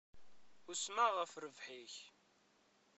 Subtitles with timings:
[0.71, 1.95] Usmeɣ ɣef rrbeḥ-ik.